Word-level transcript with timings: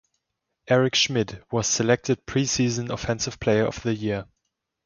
Eric 0.67 0.95
Schmid 0.95 1.43
was 1.51 1.67
selected 1.67 2.25
preseason 2.25 2.89
offensive 2.89 3.39
player 3.39 3.67
of 3.67 3.83
the 3.83 3.93
year. 3.93 4.25